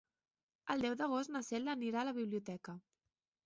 [0.75, 2.79] El deu d'agost na Cel anirà a la biblioteca.